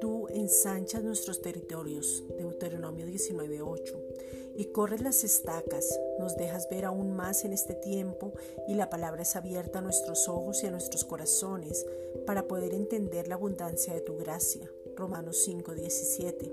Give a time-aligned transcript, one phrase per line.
[0.00, 3.96] Tú ensanchas nuestros territorios, Deuteronomio 19.8,
[4.54, 8.32] y corres las estacas, nos dejas ver aún más en este tiempo
[8.68, 11.84] y la palabra es abierta a nuestros ojos y a nuestros corazones
[12.26, 14.70] para poder entender la abundancia de tu gracia.
[14.96, 16.52] Romanos 5:17.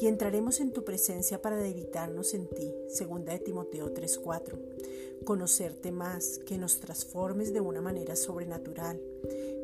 [0.00, 4.58] Y entraremos en tu presencia para deleitarnos en ti, segunda de Timoteo 3:4.
[5.24, 9.00] Conocerte más, que nos transformes de una manera sobrenatural.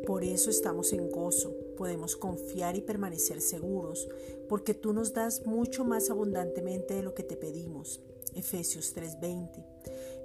[0.06, 4.08] Por eso estamos en gozo, podemos confiar y permanecer seguros,
[4.48, 8.00] porque tú nos das mucho más abundantemente de lo que te pedimos.
[8.34, 9.64] Efesios 3:20.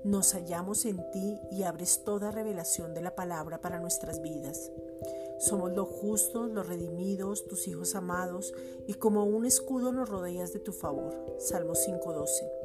[0.03, 4.71] Nos hallamos en ti y abres toda revelación de la palabra para nuestras vidas.
[5.39, 8.53] Somos los justos, los redimidos, tus hijos amados,
[8.87, 11.15] y como un escudo nos rodeas de tu favor.
[11.39, 12.60] Salmo 5:12.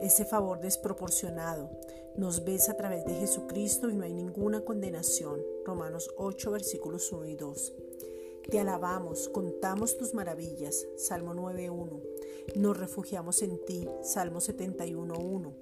[0.00, 1.70] Ese favor desproporcionado.
[2.16, 5.40] Nos ves a través de Jesucristo y no hay ninguna condenación.
[5.64, 7.72] Romanos 8, versículos 1 y 2.
[8.50, 10.86] Te alabamos, contamos tus maravillas.
[10.96, 12.02] Salmo 9.1.
[12.56, 13.86] Nos refugiamos en ti.
[14.02, 15.52] Salmo 71.1.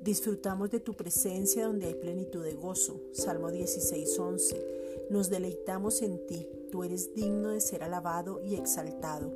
[0.00, 3.00] Disfrutamos de tu presencia donde hay plenitud de gozo.
[3.12, 4.76] Salmo 16.11.
[5.10, 9.32] Nos deleitamos en ti, tú eres digno de ser alabado y exaltado.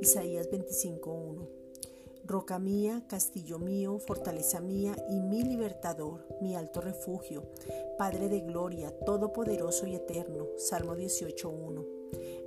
[0.00, 1.61] Isaías 25.1.
[2.24, 7.42] Roca mía, castillo mío, fortaleza mía y mi libertador, mi alto refugio,
[7.98, 10.46] Padre de gloria, todopoderoso y eterno.
[10.56, 11.84] Salmo 18.1.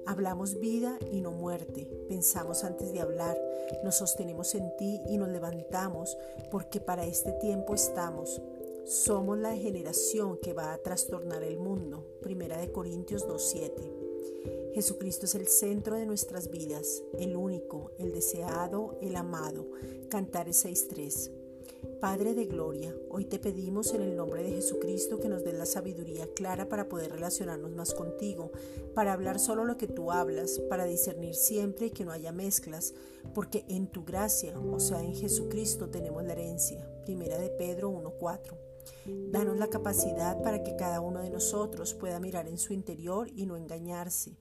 [0.06, 3.38] Hablamos vida y no muerte, pensamos antes de hablar,
[3.84, 6.18] nos sostenemos en ti y nos levantamos,
[6.52, 8.42] porque para este tiempo estamos.
[8.86, 12.06] Somos la generación que va a trastornar el mundo.
[12.22, 14.05] Primera de Corintios 2.7.
[14.76, 19.70] Jesucristo es el centro de nuestras vidas, el único, el deseado, el amado.
[20.10, 21.32] Cantares 6.3.
[22.02, 25.66] Padre de Gloria, hoy te pedimos en el nombre de Jesucristo que nos des la
[25.66, 28.52] sabiduría clara para poder relacionarnos más contigo,
[28.94, 32.94] para hablar solo lo que tú hablas, para discernir siempre y que no haya mezclas,
[33.34, 36.86] porque en tu gracia, o sea, en Jesucristo tenemos la herencia.
[37.06, 38.58] Primera de Pedro 1.4.
[39.32, 43.46] Danos la capacidad para que cada uno de nosotros pueda mirar en su interior y
[43.46, 44.36] no engañarse.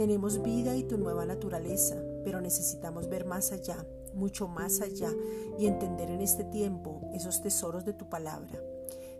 [0.00, 5.12] Tenemos vida y tu nueva naturaleza, pero necesitamos ver más allá, mucho más allá,
[5.58, 8.58] y entender en este tiempo esos tesoros de tu palabra.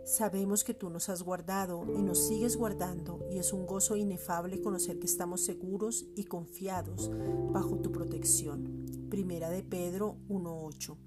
[0.05, 4.59] Sabemos que tú nos has guardado y nos sigues guardando y es un gozo inefable
[4.59, 7.11] conocer que estamos seguros y confiados
[7.51, 8.87] bajo tu protección.
[9.11, 10.97] Primera de Pedro 1.8.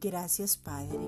[0.00, 0.98] Gracias Padre.